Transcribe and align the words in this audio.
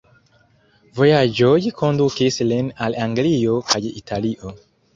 Vojaĝoj 0.99 1.51
kondukis 1.83 2.41
lin 2.53 2.73
al 2.89 2.99
Anglio 3.07 3.61
kaj 3.71 3.85
Italio. 3.95 4.59